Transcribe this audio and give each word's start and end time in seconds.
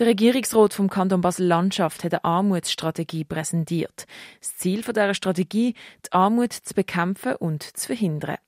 Der 0.00 0.08
Regierungsrat 0.08 0.74
vom 0.74 0.90
Kanton 0.90 1.20
Basel-Landschaft 1.20 2.02
hat 2.02 2.14
eine 2.14 2.24
Armutsstrategie 2.24 3.22
präsentiert. 3.22 4.06
Das 4.40 4.56
Ziel 4.56 4.82
dieser 4.82 5.14
Strategie, 5.14 5.74
die 6.04 6.12
Armut 6.12 6.52
zu 6.52 6.74
bekämpfen 6.74 7.36
und 7.36 7.62
zu 7.62 7.86
verhindern. 7.86 8.38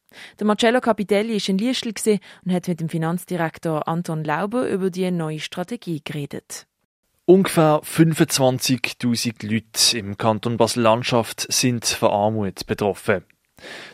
Der 0.40 0.46
Marcello 0.46 0.80
Capitelli 0.80 1.35
war 1.35 1.48
in 1.48 1.59
Liestl 1.59 2.19
und 2.45 2.53
hat 2.53 2.67
mit 2.67 2.80
dem 2.80 2.88
Finanzdirektor 2.88 3.87
Anton 3.87 4.24
Lauber 4.24 4.69
über 4.69 4.90
die 4.90 5.09
neue 5.12 5.39
Strategie 5.39 6.03
geredet. 6.05 6.67
Ungefähr 7.27 7.81
25.000 7.81 9.47
Leute 9.49 9.99
im 9.99 10.19
Kanton 10.19 10.57
Basel-Landschaft 10.57 11.47
sind 11.53 11.87
von 11.87 12.11
Armut 12.11 12.67
betroffen. 12.67 13.25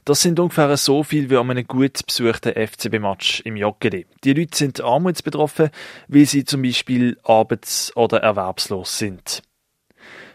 Das 0.05 0.21
sind 0.21 0.41
ungefähr 0.41 0.77
so 0.77 1.03
viel 1.03 1.31
wie 1.31 1.37
an 1.37 1.51
einem 1.51 1.67
gut 1.67 2.05
besuchten 2.07 2.53
FCB-Match 2.53 3.43
im 3.43 3.57
Joggeli. 3.57 4.07
Die 4.25 4.33
Leute 4.33 4.57
sind 4.57 4.81
armutsbetroffen, 4.81 5.71
weil 6.09 6.27
sie 6.27 6.45
zum 6.45 6.63
Beispiel 6.63 7.19
arbeits- 7.23 7.97
oder 7.97 8.21
erwerbslos 8.21 8.99
sind. 8.99 9.43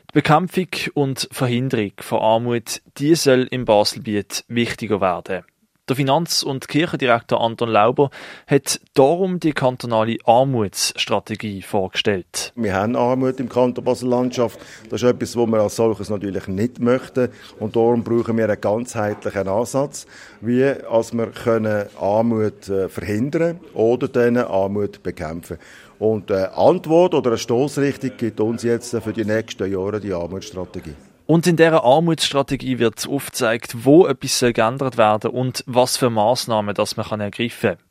Die 0.10 0.14
Bekämpfung 0.14 0.70
und 0.94 1.28
Verhinderung 1.32 1.92
von 2.00 2.20
Armut, 2.20 2.82
die 2.98 3.16
soll 3.16 3.48
im 3.52 3.66
Baselbiet 3.66 4.46
wichtiger 4.48 5.02
werden. 5.02 5.44
Der 5.90 5.96
Finanz- 5.96 6.44
und 6.44 6.68
Kirchendirektor 6.68 7.40
Anton 7.40 7.70
Lauber 7.70 8.10
hat 8.46 8.82
darum 8.94 9.40
die 9.40 9.54
kantonale 9.54 10.18
Armutsstrategie 10.26 11.62
vorgestellt. 11.62 12.52
Wir 12.58 12.74
haben 12.74 12.98
Armut 12.98 13.40
im 13.40 13.48
Kanton 13.48 13.86
Basel-Landschaft. 13.86 14.60
Das 14.90 15.02
ist 15.02 15.10
etwas, 15.10 15.38
was 15.38 15.48
wir 15.48 15.62
als 15.62 15.78
solches 15.78 16.10
natürlich 16.10 16.50
nicht 16.50 16.82
möchten. 16.82 17.30
Und 17.58 17.78
darum 17.78 18.04
brauchen 18.04 18.36
wir 18.36 18.50
einen 18.50 18.60
ganzheitlichen 18.60 19.48
Ansatz, 19.48 20.08
wie 20.42 20.66
als 20.66 21.14
wir 21.14 21.28
können 21.28 21.86
Armut 21.98 22.68
äh, 22.68 22.90
verhindern 22.90 23.62
oder 23.74 24.10
dann 24.10 24.36
Armut 24.36 25.02
bekämpfen. 25.04 25.58
Und 26.00 26.30
eine 26.30 26.52
Antwort 26.58 27.14
oder 27.14 27.30
eine 27.30 27.38
Stoßrichtung 27.38 28.12
gibt 28.18 28.42
uns 28.42 28.62
jetzt 28.64 28.94
für 28.94 29.14
die 29.14 29.24
nächsten 29.24 29.72
Jahre 29.72 30.02
die 30.02 30.12
Armutsstrategie. 30.12 30.96
Und 31.28 31.46
in 31.46 31.58
dieser 31.58 31.84
Armutsstrategie 31.84 32.80
wird 32.80 33.06
aufgezeigt, 33.08 33.84
wo 33.84 34.08
etwas 34.08 34.40
geändert 34.40 34.98
werden 34.98 35.24
soll 35.24 35.32
und 35.32 35.64
was 35.68 35.98
für 35.98 36.10
Maßnahmen 36.10 36.74
das 36.74 36.96
man 36.96 37.20
ergreifen 37.20 37.76
kann. 37.76 37.88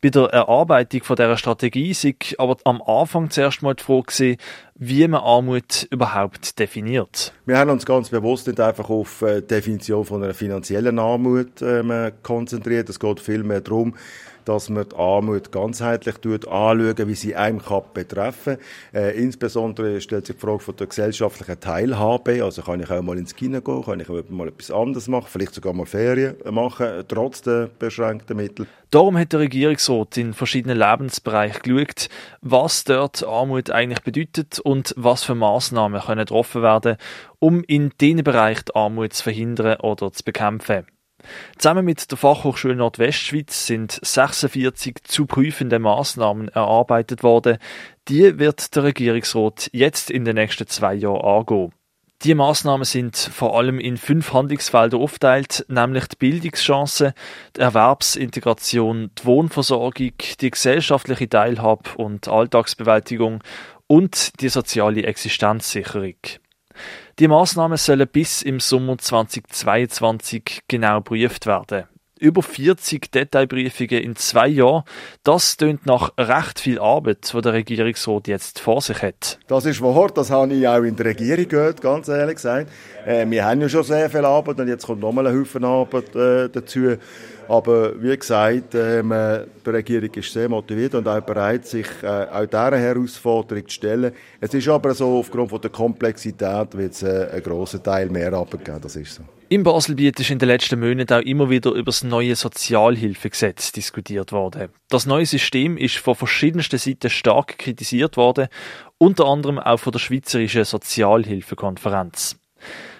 Bei 0.00 0.10
der 0.10 0.26
Erarbeitung 0.26 1.02
von 1.02 1.16
dieser 1.16 1.36
Strategie 1.36 1.90
ist 1.90 2.06
aber 2.38 2.56
am 2.64 2.80
Anfang 2.82 3.30
zuerst 3.30 3.62
mal 3.62 3.74
die 3.74 3.82
Frage 3.82 4.36
wie 4.78 5.06
man 5.08 5.22
Armut 5.22 5.86
überhaupt 5.90 6.58
definiert. 6.58 7.32
Wir 7.46 7.58
haben 7.58 7.70
uns 7.70 7.86
ganz 7.86 8.10
bewusst 8.10 8.46
nicht 8.46 8.60
einfach 8.60 8.90
auf 8.90 9.24
die 9.26 9.46
Definition 9.46 10.04
von 10.04 10.22
einer 10.22 10.34
finanziellen 10.34 10.98
Armut 10.98 11.62
ähm, 11.62 12.12
konzentriert. 12.22 12.88
Es 12.88 13.00
geht 13.00 13.20
vielmehr 13.20 13.60
darum, 13.60 13.94
dass 14.46 14.70
man 14.70 14.88
die 14.88 14.96
Armut 14.96 15.52
ganzheitlich 15.52 16.16
anschauen, 16.24 17.08
wie 17.08 17.14
sie 17.14 17.36
einem 17.36 17.60
kann 17.60 17.82
betreffen 17.92 18.56
äh, 18.94 19.18
Insbesondere 19.20 20.00
stellt 20.00 20.26
sich 20.26 20.36
die 20.36 20.40
Frage 20.40 20.60
von 20.60 20.76
der 20.76 20.86
gesellschaftlichen 20.86 21.60
Teilhabe. 21.60 22.42
Also 22.42 22.62
kann 22.62 22.80
ich 22.80 22.90
auch 22.90 23.02
mal 23.02 23.18
ins 23.18 23.34
Kino 23.34 23.60
gehen, 23.60 23.84
kann 23.84 24.00
ich 24.00 24.08
mal 24.08 24.48
etwas 24.48 24.70
anderes 24.70 25.08
machen, 25.08 25.26
vielleicht 25.28 25.54
sogar 25.54 25.72
mal 25.72 25.86
Ferien 25.86 26.36
machen, 26.50 27.04
trotz 27.08 27.42
der 27.42 27.68
beschränkten 27.78 28.36
Mittel. 28.36 28.66
Darum 28.90 29.18
hat 29.18 29.32
der 29.32 29.40
Regierungsrat 29.40 30.16
in 30.16 30.32
verschiedenen 30.32 30.78
Lebensbereichen 30.78 31.62
geschaut, 31.62 32.08
was 32.40 32.84
dort 32.84 33.26
Armut 33.26 33.70
eigentlich 33.70 34.02
bedeutet 34.02 34.60
und 34.66 34.92
was 34.96 35.22
für 35.22 35.36
Massnahmen 35.36 36.00
können 36.00 36.18
getroffen 36.18 36.60
werden, 36.60 36.96
um 37.38 37.62
in 37.62 37.92
diesen 38.00 38.24
Bereich 38.24 38.64
die 38.64 38.74
Armut 38.74 39.12
zu 39.12 39.22
verhindern 39.22 39.78
oder 39.78 40.12
zu 40.12 40.24
bekämpfen. 40.24 40.86
Zusammen 41.56 41.84
mit 41.84 42.10
der 42.10 42.18
Fachhochschule 42.18 42.74
Nordwestschweiz 42.74 43.66
sind 43.66 44.00
46 44.02 45.04
zu 45.04 45.26
prüfende 45.26 45.78
Maßnahmen 45.78 46.48
erarbeitet 46.48 47.22
worden. 47.22 47.58
Die 48.08 48.40
wird 48.40 48.74
der 48.74 48.82
Regierungsrat 48.82 49.70
jetzt 49.72 50.10
in 50.10 50.24
den 50.24 50.34
nächsten 50.34 50.66
zwei 50.66 50.94
Jahren 50.94 51.24
angehen. 51.24 51.72
Die 52.22 52.34
Maßnahmen 52.34 52.84
sind 52.84 53.16
vor 53.16 53.56
allem 53.58 53.78
in 53.78 53.98
fünf 53.98 54.32
Handlungsfelder 54.32 54.96
aufgeteilt, 54.96 55.66
nämlich 55.68 56.06
die 56.06 56.16
Bildungschancen, 56.16 57.12
die 57.54 57.60
Erwerbsintegration, 57.60 59.10
die 59.18 59.24
Wohnversorgung, 59.26 60.12
die 60.40 60.50
gesellschaftliche 60.50 61.28
Teilhabe 61.28 61.90
und 61.96 62.26
Alltagsbewältigung 62.26 63.42
und 63.86 64.40
die 64.40 64.48
soziale 64.48 65.04
Existenzsicherung. 65.04 66.14
Die 67.18 67.28
Maßnahmen 67.28 67.78
sollen 67.78 68.08
bis 68.08 68.42
im 68.42 68.60
Sommer 68.60 68.98
2022 68.98 70.62
genau 70.68 71.00
geprüft 71.00 71.46
werden. 71.46 71.84
Über 72.18 72.42
40 72.42 73.12
Detailbriefungen 73.12 74.02
in 74.02 74.16
zwei 74.16 74.48
Jahren, 74.48 74.84
das 75.22 75.58
tönt 75.58 75.84
nach 75.84 76.12
recht 76.16 76.60
viel 76.60 76.78
Arbeit, 76.78 77.30
die 77.32 77.40
der 77.42 77.52
Regierungsrat 77.52 78.26
jetzt 78.26 78.58
vor 78.58 78.80
sich 78.80 79.02
hat. 79.02 79.38
Das 79.48 79.66
ist 79.66 79.82
wahr, 79.82 80.08
das 80.14 80.30
habe 80.30 80.54
ich 80.54 80.66
auch 80.66 80.82
in 80.82 80.96
der 80.96 81.06
Regierung 81.06 81.46
gehört, 81.46 81.82
ganz 81.82 82.08
ehrlich 82.08 82.36
gesagt. 82.36 82.70
Äh, 83.04 83.26
wir 83.28 83.44
haben 83.44 83.60
ja 83.60 83.68
schon 83.68 83.82
sehr 83.82 84.08
viel 84.08 84.24
Arbeit 84.24 84.58
und 84.58 84.68
jetzt 84.68 84.86
kommt 84.86 85.02
nochmal 85.02 85.26
ein 85.26 85.38
Haufen 85.38 85.64
Arbeit 85.64 86.14
äh, 86.16 86.48
dazu. 86.48 86.96
Aber 87.48 88.00
wie 88.02 88.16
gesagt, 88.16 88.74
ähm, 88.74 89.12
äh, 89.12 89.44
die 89.64 89.70
Regierung 89.70 90.10
ist 90.14 90.32
sehr 90.32 90.48
motiviert 90.48 90.94
und 90.94 91.06
auch 91.06 91.20
bereit, 91.20 91.66
sich 91.66 91.86
äh, 92.02 92.06
auch 92.06 92.46
dieser 92.46 92.78
Herausforderung 92.78 93.68
zu 93.68 93.74
stellen. 93.74 94.12
Es 94.40 94.52
ist 94.54 94.68
aber 94.68 94.94
so, 94.94 95.18
aufgrund 95.18 95.50
von 95.50 95.60
der 95.60 95.70
Komplexität 95.70 96.76
wird 96.76 96.92
es 96.92 97.02
äh, 97.02 97.28
einen 97.32 97.42
grossen 97.42 97.82
Teil 97.82 98.08
mehr 98.08 98.32
Arbeit 98.32 98.64
geben, 98.64 98.80
das 98.80 98.96
ist 98.96 99.14
so. 99.14 99.22
Im 99.48 99.62
Baselbiet 99.62 100.18
ist 100.18 100.30
in 100.30 100.40
den 100.40 100.48
letzten 100.48 100.80
Monaten 100.80 101.12
auch 101.12 101.20
immer 101.20 101.48
wieder 101.48 101.70
über 101.70 101.84
das 101.84 102.02
neue 102.02 102.34
Sozialhilfegesetz 102.34 103.70
diskutiert 103.70 104.32
worden. 104.32 104.70
Das 104.88 105.06
neue 105.06 105.24
System 105.24 105.76
ist 105.76 105.98
von 105.98 106.16
verschiedensten 106.16 106.78
Seiten 106.78 107.10
stark 107.10 107.56
kritisiert 107.56 108.16
worden, 108.16 108.48
unter 108.98 109.26
anderem 109.26 109.60
auch 109.60 109.78
von 109.78 109.92
der 109.92 110.00
Schweizerischen 110.00 110.64
Sozialhilfekonferenz. 110.64 112.36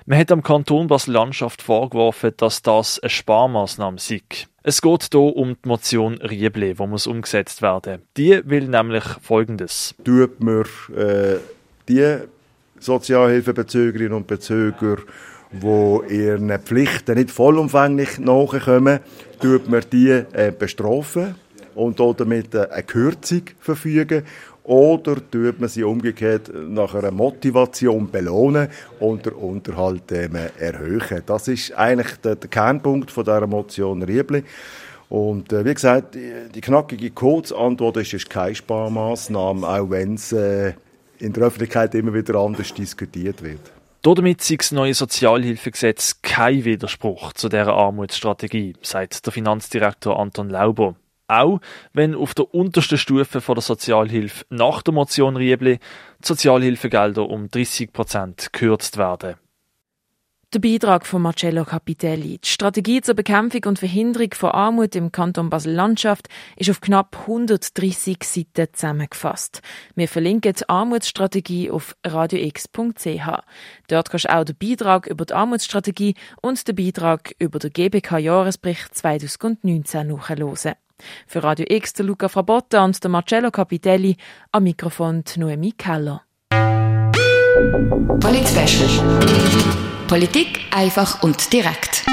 Man 0.09 0.21
hat 0.21 0.31
am 0.31 0.45
Kanton 0.45 0.87
Basel-Landschaft 0.87 1.63
vorgeworfen, 1.63 2.33
dass 2.37 2.63
das 2.63 3.01
eine 3.01 3.11
Sparmaßnahme 3.11 3.99
sei. 3.99 4.21
Es 4.63 4.81
geht 4.81 5.09
hier 5.11 5.21
um 5.21 5.57
die 5.65 5.69
Motion 5.69 6.19
Rieble, 6.19 6.75
die 6.75 6.87
muss 6.87 7.09
umgesetzt 7.09 7.61
werden. 7.61 8.03
Die 8.17 8.41
will 8.49 8.69
nämlich 8.69 9.03
Folgendes. 9.21 9.97
Tut 10.05 10.41
man 10.41 10.65
äh, 10.97 11.39
die 11.89 12.19
Sozialhilfebezügerinnen 12.79 14.13
und 14.13 14.29
Bezüger, 14.29 14.99
die 15.51 16.15
ihren 16.15 16.57
Pflichten 16.61 17.19
nicht 17.19 17.33
vollumfänglich 17.33 18.21
nachkommen, 18.21 19.01
tut 19.43 19.69
man 19.69 19.83
die 19.91 20.11
äh, 20.11 20.53
bestrafen 20.57 21.35
und 21.75 21.99
damit 21.99 22.55
eine 22.55 22.83
Kürzung 22.85 23.43
verfügen 23.59 24.23
oder 24.67 25.17
tut 25.31 25.61
man 25.61 25.69
sie 25.69 25.85
umgekehrt 25.85 26.51
nach 26.53 26.95
einer 26.95 27.13
Motivation 27.13 28.11
belohnen 28.11 28.69
und 28.99 29.25
den 29.25 29.35
Unterhalt 29.35 30.11
ähm, 30.11 30.37
erhöhen? 30.59 31.23
Das 31.25 31.47
ist 31.47 31.73
eigentlich 31.73 32.17
der, 32.17 32.35
der 32.35 32.51
Kernpunkt 32.51 33.13
von 33.13 33.25
dieser 33.25 33.47
Motion 33.47 34.03
Riebli. 34.03 34.43
Und 35.09 35.53
äh, 35.53 35.65
wie 35.65 35.73
gesagt, 35.73 36.17
die, 36.17 36.33
die 36.53 36.61
knackige 36.61 37.11
Kurzantwort 37.11 37.99
ist, 37.99 38.13
ist 38.13 38.29
keine 38.29 38.57
Sparmaßnahme, 38.57 39.69
auch 39.69 39.91
wenn 39.91 40.15
es 40.15 40.33
äh, 40.33 40.73
in 41.21 41.33
der 41.33 41.45
Öffentlichkeit 41.45 41.95
immer 41.95 42.13
wieder 42.13 42.35
anders 42.35 42.75
diskutiert 42.75 43.45
wird. 43.45 43.61
Damit 44.03 44.41
sei 44.41 44.57
das 44.57 44.73
neue 44.73 44.95
Sozialhilfegesetz 44.95 46.23
kein 46.23 46.65
Widerspruch 46.65 47.33
zu 47.35 47.49
dieser 47.49 47.73
Armutsstrategie, 47.73 48.75
sagt 48.83 49.25
der 49.27 49.33
Finanzdirektor 49.33 50.19
Anton 50.19 50.51
Lauber. 50.51 50.97
Auch 51.29 51.61
wenn 51.93 52.15
auf 52.15 52.35
der 52.35 52.55
untersten 52.55 52.99
Stufe 52.99 53.41
von 53.41 53.55
der 53.55 53.63
Sozialhilfe 53.63 54.45
nach 54.51 54.83
der 54.83 54.95
Motion 54.95 55.37
Riebli 55.37 55.79
die 56.23 56.27
Sozialhilfegelder 56.27 57.29
um 57.29 57.51
30 57.51 57.93
Prozent 57.93 58.53
gekürzt 58.53 58.97
werden. 58.97 59.37
Der 60.53 60.61
Beitrag 60.61 61.05
von 61.05 61.23
Marcello 61.23 61.65
Capitelli. 61.65 62.39
Die 62.39 62.49
Strategie 62.49 63.01
zur 63.01 63.17
Bekämpfung 63.17 63.65
und 63.65 63.81
Verhinderung 63.81 64.33
von 64.33 64.53
Armut 64.53 64.95
im 64.95 65.11
Kanton 65.11 65.51
Basel-Landschaft 65.51 66.29
ist 66.57 66.71
auf 66.71 66.81
knapp 66.81 67.17
130 67.23 68.23
Seiten 68.23 68.73
zusammengefasst. 68.73 69.61
Wir 69.97 70.07
verlinken 70.07 70.55
die 70.55 70.69
Armutsstrategie 70.69 71.73
auf 71.73 71.97
radiox.ch. 72.07 73.29
Dort 73.89 74.11
kannst 74.11 74.25
du 74.25 74.35
auch 74.35 74.45
den 74.45 74.57
Beitrag 74.57 75.09
über 75.09 75.25
die 75.25 75.35
Armutsstrategie 75.35 76.15
und 76.41 76.67
den 76.69 76.77
Beitrag 76.77 77.35
über 77.41 77.59
den 77.59 77.73
GBK-Jahresbericht 77.73 78.95
2019 78.95 80.07
nachhören. 80.07 80.77
Für 81.27 81.43
Radio 81.43 81.67
X 81.69 81.93
der 81.95 82.07
Luca 82.07 82.29
Frabotta 82.29 82.85
und 82.85 83.03
der 83.03 83.11
Marcello 83.11 83.51
Capitelli, 83.51 84.17
am 84.53 84.65
Mikrofon 84.65 85.25
Noemi 85.37 85.73
Keller. 85.73 86.23
Polit 88.21 88.49
Politik 90.09 90.61
einfach 90.71 91.23
und 91.23 91.53
direkt. 91.53 92.07